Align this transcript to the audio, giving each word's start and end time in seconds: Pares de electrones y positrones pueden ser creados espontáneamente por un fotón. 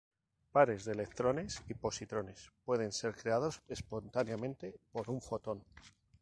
Pares 0.51 0.83
de 0.85 0.93
electrones 0.93 1.61
y 1.67 1.75
positrones 1.75 2.51
pueden 2.65 2.91
ser 2.91 3.13
creados 3.15 3.61
espontáneamente 3.67 4.73
por 4.91 5.11
un 5.11 5.21
fotón. 5.21 5.63